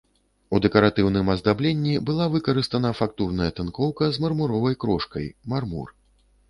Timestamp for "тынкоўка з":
3.61-4.27